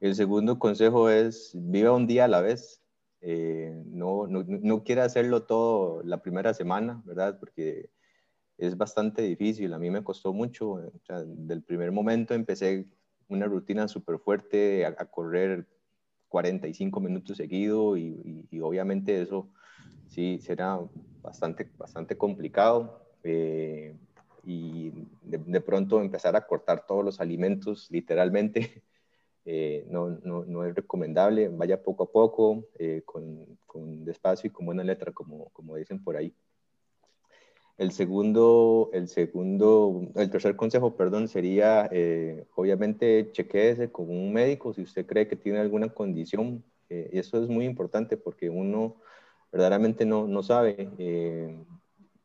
[0.00, 2.82] El segundo consejo es viva un día a la vez.
[3.22, 7.38] Eh, no, no, no quiera hacerlo todo la primera semana, ¿verdad?
[7.40, 7.88] Porque
[8.58, 9.72] es bastante difícil.
[9.72, 10.92] A mí me costó mucho.
[11.26, 12.86] Del primer momento empecé
[13.28, 15.66] una rutina súper fuerte a, correr
[16.28, 19.48] 45 minutos seguido y, y obviamente eso
[20.08, 20.80] sí será
[21.22, 23.00] bastante, bastante complicado.
[23.22, 23.94] Eh,
[24.44, 24.92] y
[25.22, 28.82] de, pronto empezar a cortar todos los alimentos, literalmente,
[29.44, 31.48] eh, no, no, no, es recomendable.
[31.48, 36.02] Vaya poco a poco, eh, con, con, despacio y con buena letra, como, como dicen
[36.02, 36.32] por ahí.
[37.76, 41.90] El segundo, el segundo, el tercer consejo, perdón, sería,
[42.54, 46.64] obviamente, chequeese con un médico si usted cree que tiene alguna condición.
[46.88, 48.96] Eh, eso es muy importante porque uno
[49.52, 50.90] verdaderamente no, no sabe.
[50.98, 51.64] Eh,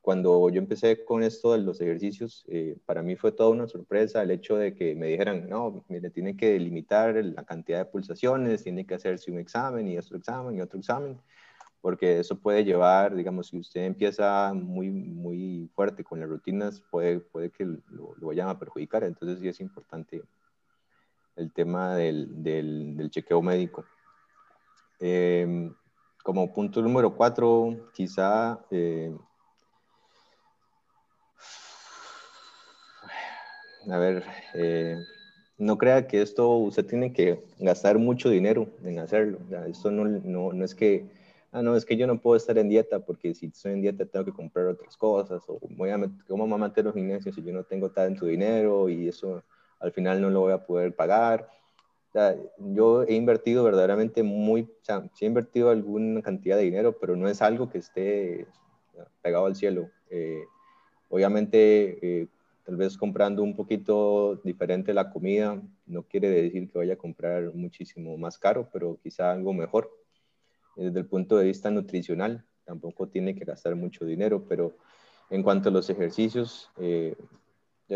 [0.01, 2.43] cuando yo empecé con esto de los ejercicios,
[2.85, 6.35] para mí fue toda una sorpresa el hecho de que me dijeran, no, mire, tiene
[6.35, 10.61] que limitar la cantidad de pulsaciones, tiene que hacerse un examen y otro examen y
[10.61, 11.19] otro examen
[11.81, 17.19] porque eso puede llevar, digamos, si usted empieza muy, muy fuerte con las rutinas, puede,
[17.19, 19.03] puede que lo, lo vayan a perjudicar.
[19.03, 20.21] Entonces sí es importante
[21.35, 23.83] el tema del, del, chequeo médico.
[24.99, 25.73] Em,
[26.23, 28.59] como punto número cuatro, quizá...
[28.71, 29.15] Eh,
[33.89, 34.95] a ver, eh,
[35.57, 39.39] no crea que esto usted tiene que gastar mucho dinero en hacerlo.
[39.67, 41.09] esto no, no, no es que
[41.51, 44.05] ah, no, es que yo no puedo estar en dieta porque si estoy en dieta
[44.05, 47.53] tengo que comprar otras cosas, o voy a, ¿cómo me a los gimnasios si yo
[47.53, 49.43] no tengo tanto dinero y eso
[49.79, 51.49] al final no lo voy a poder pagar?
[52.11, 56.97] Sea, yo he invertido verdaderamente muy, o sea, sí he invertido alguna cantidad de dinero,
[56.99, 58.47] pero no es algo que esté
[59.21, 59.89] pegado al cielo.
[60.09, 60.43] Eh,
[61.07, 62.27] obviamente, eh,
[62.65, 67.53] tal vez comprando un poquito diferente la comida, no quiere decir que vaya a comprar
[67.53, 69.89] muchísimo más caro, pero quizá algo mejor
[70.75, 74.75] desde el punto de vista nutricional, tampoco tiene que gastar mucho dinero, pero
[75.29, 77.15] en cuanto a los ejercicios, eh,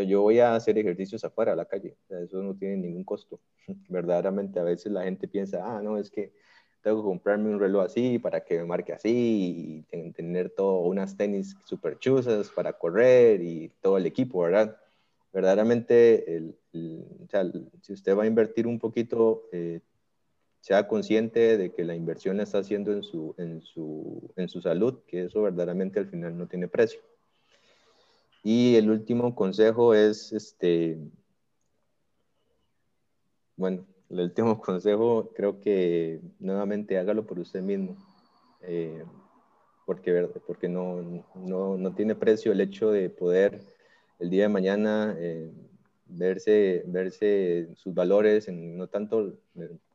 [0.03, 3.39] yo voy a hacer ejercicios afuera, a la calle, eso no tiene ningún costo.
[3.89, 6.33] Verdaderamente a veces la gente piensa, ah, no, es que
[6.81, 11.17] tengo que comprarme un reloj así para que me marque así y tener todo, unas
[11.17, 14.77] tenis super chuzas para correr y todo el equipo, ¿verdad?
[15.33, 16.55] Verdaderamente, el,
[17.81, 19.81] si usted va a invertir un poquito, eh,
[20.61, 24.99] sea consciente de que la inversión está haciendo en su, en su, en su salud,
[25.05, 27.01] que eso verdaderamente al final no tiene precio.
[28.47, 30.99] Y el último consejo es, este,
[33.57, 37.97] bueno, el último consejo creo que nuevamente hágalo por usted mismo,
[38.61, 39.03] eh,
[39.87, 43.61] porque, porque no, no, no, tiene precio el hecho de poder
[44.19, 45.51] el día de mañana eh,
[46.05, 49.39] verse, verse sus valores, en, no tanto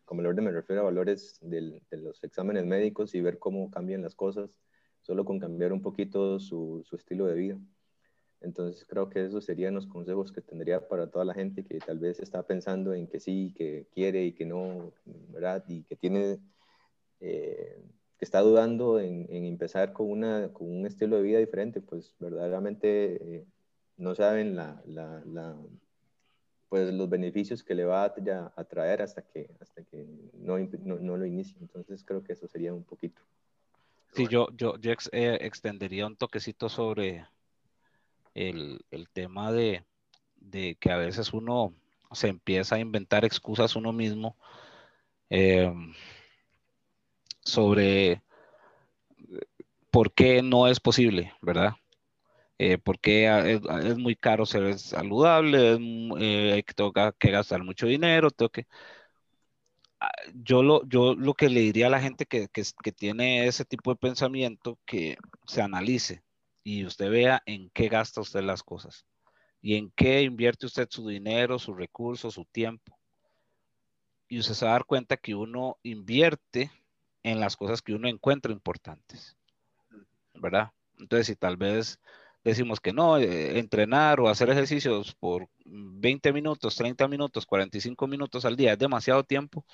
[0.05, 4.03] como el orden me refiero a valores de los exámenes médicos y ver cómo cambian
[4.03, 4.59] las cosas,
[5.03, 7.59] solo con cambiar un poquito su, su, estilo de vida.
[8.41, 11.99] Entonces creo que esos serían los consejos que tendría para toda la gente que tal
[11.99, 14.93] vez está pensando en que sí, que quiere y que no,
[15.29, 15.63] ¿verdad?
[15.69, 16.39] Y que tiene,
[17.21, 17.83] eh,
[18.19, 22.15] que está dudando en, en, empezar con, una, con un estilo de vida diferente, pues
[22.19, 23.47] verdaderamente eh,
[23.99, 25.57] no saben la, la, la
[26.71, 31.27] pues los beneficios que le va a, traer hasta que, hasta que no, no, lo
[31.27, 31.57] inicie.
[31.61, 33.21] Entonces creo que eso sería un poquito.
[34.15, 37.27] Sí, yo, yo, yo eh, extendería un toquecito sobre
[38.35, 39.85] el, el tema de,
[40.37, 41.75] de, que a veces uno
[42.13, 44.37] se empieza a inventar excusas uno mismo
[45.31, 45.95] em,
[47.45, 48.23] sobre
[49.91, 51.75] por qué no es posible, ¿verdad?
[52.61, 55.79] eh, porque es, muy caro ser saludable,
[56.21, 58.67] eh, hay que, tengo que gastar mucho dinero, tengo que...
[60.01, 63.47] Ah, yo lo, yo lo que le diría a la gente que, que, que tiene
[63.47, 65.17] ese tipo de pensamiento, que
[65.47, 66.23] se analice
[66.71, 69.05] y usted vea en qué gasta usted las cosas
[69.61, 72.97] y en qué invierte usted su dinero, sus recursos, su tiempo.
[74.29, 76.71] Y usted se va a dar cuenta que uno invierte
[77.25, 79.37] en las cosas que uno encuentra importantes,
[80.35, 80.71] ¿verdad?
[80.97, 81.99] Entonces, si tal vez
[82.45, 88.45] decimos que no, eh, entrenar o hacer ejercicios por 20 minutos, 30 minutos, 45 minutos
[88.45, 89.67] al día es demasiado tiempo,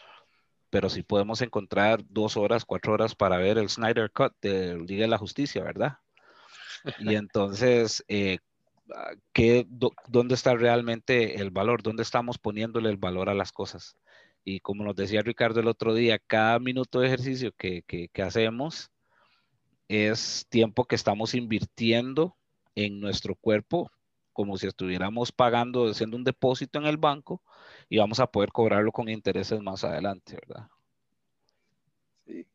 [0.71, 5.03] pero sí podemos encontrar dos horas, cuatro horas para ver el Snyder Cut de Liga
[5.03, 5.99] de la Justicia, ¿verdad?
[6.99, 8.39] Y entonces, eh,
[8.95, 9.67] ah, ¿qué,
[10.09, 11.83] ¿dónde está realmente el valor?
[11.83, 13.97] ¿Dónde estamos poniéndole el valor a las cosas?
[14.45, 18.23] Y como nos decía Ricardo el otro día, cada minuto de ejercicio que, que, que
[18.23, 18.91] hacemos
[19.89, 22.37] es tiempo que estamos invirtiendo
[22.75, 23.91] en nuestro cuerpo
[24.37, 27.43] como si estuviéramos pagando, haciendo un depósito en el banco
[27.89, 30.69] y vamos a poder cobrarlo con intereses más adelante, ¿verdad?
[32.27, 32.47] Sí.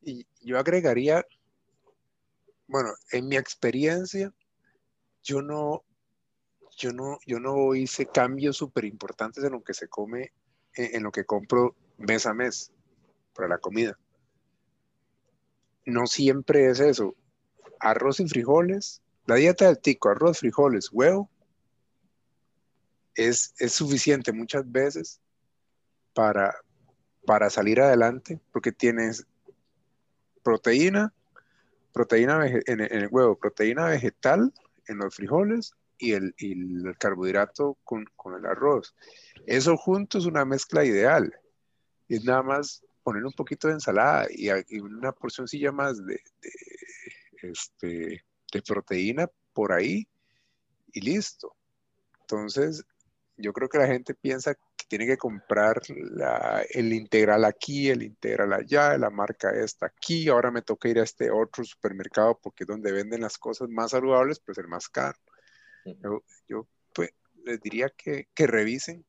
[0.00, 1.26] Y yo agregaría,
[2.68, 4.32] bueno, en mi experiencia,
[5.22, 5.84] yo no,
[6.76, 10.32] yo no, yo no hice cambios súper importantes en lo que se come,
[10.74, 12.72] en, en lo que compro mes a mes
[13.34, 13.98] para la comida.
[15.84, 17.14] No siempre es eso.
[17.78, 21.30] Arroz y frijoles, la dieta del tico, arroz, frijoles, huevo,
[23.16, 25.20] es, suficiente muchas veces
[26.14, 26.54] para,
[27.24, 29.26] para salir adelante porque tienes
[30.42, 31.12] proteína,
[31.96, 34.52] proteína en, el huevo, proteína vegetal
[34.86, 36.34] en los frijoles y el,
[36.98, 38.94] carbohidrato con, con, el arroz.
[39.46, 41.34] Eso junto es una mezcla ideal.
[42.06, 46.20] Es nada más poner un poquito de ensalada y, una porcióncilla más de,
[47.42, 48.22] este,
[48.52, 50.06] de proteína por ahí
[50.92, 51.56] y listo.
[52.20, 52.84] Entonces,
[53.36, 55.82] yo creo que la gente piensa que tiene que comprar
[56.70, 61.04] el integral aquí, el integral allá, la marca esta aquí, ahora me toca ir a
[61.04, 65.18] este otro supermercado porque es donde venden las cosas más saludables, pues el más caro.
[66.48, 67.10] Yo, pues,
[67.44, 69.04] les diría que, que revisen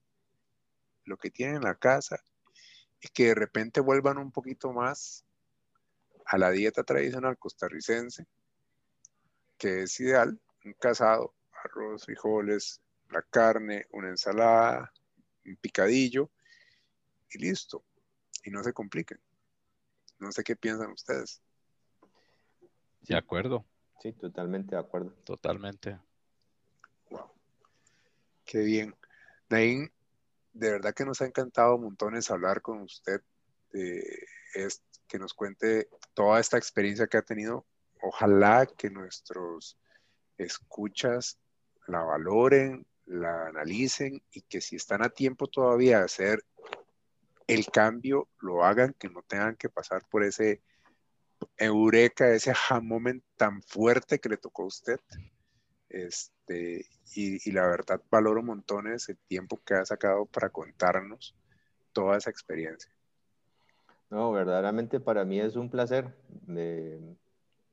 [1.06, 2.22] lo que tienen en la casa
[3.00, 5.26] y que de repente vuelvan un poquito más
[6.26, 8.26] a la dieta tradicional costarricense,
[9.58, 14.94] que es ideal, un casado, arroz, frijoles, la carne, una ensalada,
[15.46, 16.30] un picadillo
[17.30, 17.84] y listo.
[18.44, 19.20] Y no se compliquen.
[20.20, 21.42] No sé qué piensan ustedes.
[23.02, 23.66] De acuerdo.
[24.02, 25.12] Sí, totalmente de acuerdo.
[25.24, 26.00] Totalmente.
[27.10, 27.32] Wow.
[28.46, 28.96] Qué bien.
[29.50, 29.92] Nain,
[30.54, 33.22] de verdad que nos ha encantado montones hablar con usted,
[33.72, 37.66] que nos cuente toda esta experiencia que ha tenido.
[38.02, 39.78] Ojalá que nuestros
[40.38, 41.40] escuchas
[41.88, 46.44] la valoren, la analicen y que si están a tiempo todavía de hacer
[47.48, 50.62] el cambio, lo hagan, que no tengan que pasar por ese
[51.58, 55.00] eureka, ese moment tan fuerte que le tocó a usted.
[55.90, 56.86] Este,
[57.16, 61.36] y, la verdad valoro montones el tiempo que ha sacado para contarnos
[61.94, 62.92] toda esa experiencia.
[64.10, 66.14] No, verdaderamente para mí es un placer.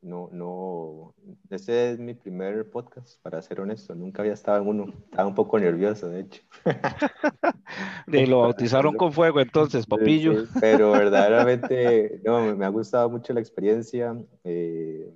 [0.05, 1.15] No, no,
[1.49, 3.95] este es mi primer podcast, para ser honesto.
[3.95, 4.93] Nunca había estado en uno.
[5.05, 6.43] Estaba un poco nervioso, de hecho.
[8.07, 10.45] De lo bautizaron con fuego entonces, papillo.
[10.61, 14.15] pero verdaderamente, no, me ha gustado mucho la experiencia.
[14.45, 15.11] Eh,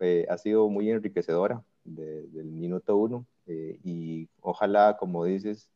[0.00, 3.26] eh, ha, sido muy enriquecedora del minuto uno.
[3.46, 5.70] Eh, y ojalá, como dices,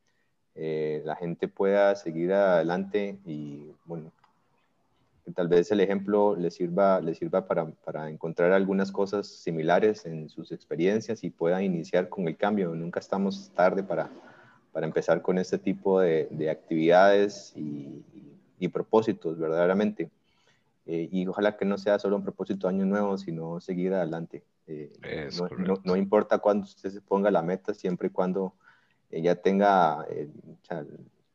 [0.55, 4.13] la gente pueda seguir adelante y, bueno,
[5.35, 10.29] tal vez el ejemplo les sirva, les sirva para, para, encontrar algunas cosas similares en
[10.29, 12.75] sus experiencias y puedan iniciar con el cambio.
[12.75, 14.11] Nunca estamos tarde para,
[14.73, 18.05] para empezar con este tipo de, de actividades y,
[18.59, 20.11] y, propósitos, verdaderamente.
[20.87, 24.43] Eh, y ojalá que no sea solo un propósito año nuevo, sino seguir adelante.
[24.67, 24.91] Eh,
[25.59, 28.55] no, no, importa cuándo usted se ponga la meta, siempre y cuando
[29.11, 30.07] eh, ya tenga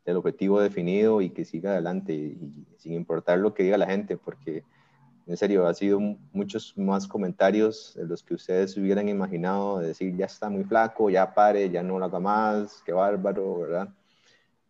[0.05, 4.17] el objetivo definido y que siga adelante y sin importar lo que diga la gente,
[4.17, 4.63] porque
[5.27, 5.99] en serio ha sido
[6.31, 11.09] muchos más comentarios de los que ustedes hubieran imaginado, de decir ya está muy flaco,
[11.09, 13.89] ya pare, ya no lo haga más, qué bárbaro, ¿verdad?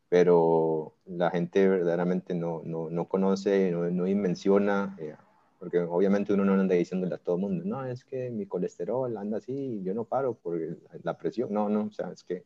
[0.07, 5.15] Pero la gente verdaderamente no, no, no conoce, no, no dimensiona, eh,
[5.59, 9.17] porque obviamente uno no anda diciéndole a todo el mundo, no, es que mi colesterol
[9.17, 10.57] anda así, yo no paro por
[11.03, 12.45] la presión, no, no, o sea, es que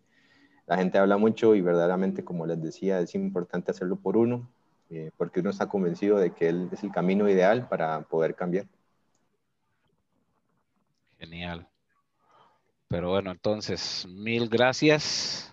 [0.70, 4.47] la gente habla mucho y verdaderamente, como les decía, es importante hacerlo por uno,
[4.91, 8.67] eh, porque uno está convencido de que él es el camino ideal para poder cambiar.
[11.17, 11.67] Genial.
[12.88, 15.51] Pero bueno, entonces, mil gracias.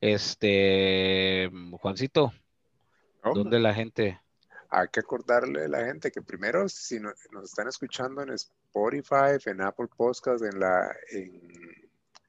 [0.00, 1.50] Este,
[1.82, 2.32] Juancito,
[3.22, 4.18] ¿dónde la gente?
[4.70, 9.60] Hay que acordarle a la gente que primero, si nos están escuchando en Spotify, en
[9.60, 11.77] Apple Podcast, en la, en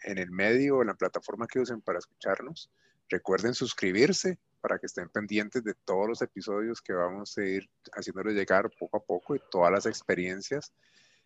[0.03, 2.69] en el medio o en la plataforma que usen para escucharnos.
[3.09, 8.35] Recuerden suscribirse para que estén pendientes de todos los episodios que vamos a ir haciéndoles
[8.35, 10.73] llegar poco a poco y todas las experiencias.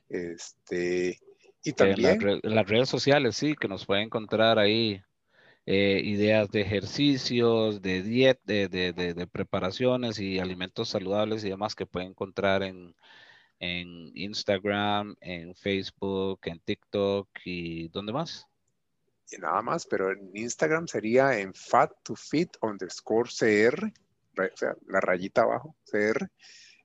[0.10, 1.20] Este,
[1.64, 2.20] y también...
[2.22, 5.02] En, las redes sociales, sí, que nos pueden encontrar ahí
[5.66, 11.74] eh, ideas de ejercicios, de dieta, de, de, de, preparaciones y alimentos saludables y demás
[11.74, 12.96] que pueden encontrar en,
[13.60, 18.48] en Instagram, en Facebook, en TikTok y ¿dónde más?
[19.38, 25.00] Nada más, pero en Instagram sería en fat to fit underscore cr, o sea, la
[25.00, 26.30] rayita abajo, cr.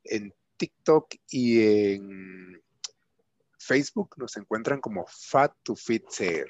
[0.04, 2.62] En TikTok y en
[3.58, 6.48] Facebook nos encuentran como fat to fit cr.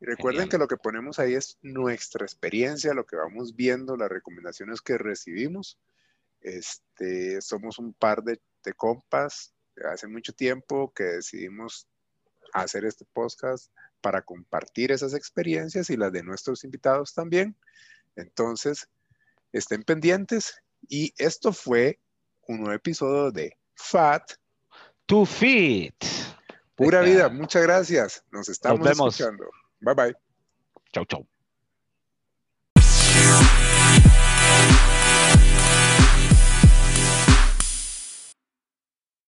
[0.00, 4.10] Y recuerden que lo que ponemos ahí es nuestra experiencia, lo que vamos viendo, las
[4.10, 5.78] recomendaciones que recibimos.
[6.42, 9.54] Este, somos un par de, de compas
[9.90, 11.88] hace mucho tiempo que decidimos
[12.52, 13.70] hacer este podcast
[14.06, 17.56] para compartir esas experiencias y las de nuestros invitados también.
[18.14, 18.88] Entonces,
[19.52, 21.98] estén pendientes y esto fue
[22.46, 24.34] un nuevo episodio de Fat
[25.06, 25.96] to Fit.
[26.76, 28.22] Pura vida, muchas gracias.
[28.30, 29.50] Nos estamos escuchando.
[29.80, 30.16] Bye bye.
[30.92, 31.26] Chau, chau.